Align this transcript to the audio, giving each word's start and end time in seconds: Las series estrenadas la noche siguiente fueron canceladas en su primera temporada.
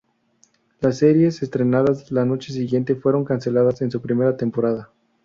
Las 0.79 0.97
series 0.97 1.43
estrenadas 1.43 2.11
la 2.11 2.25
noche 2.25 2.51
siguiente 2.51 2.95
fueron 2.95 3.23
canceladas 3.23 3.83
en 3.83 3.91
su 3.91 4.01
primera 4.01 4.35
temporada. 4.35 4.89